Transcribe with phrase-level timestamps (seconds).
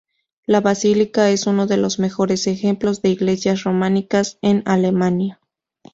[0.47, 5.39] La basílica es uno de los mejores ejemplos de iglesias románicas en Alemania.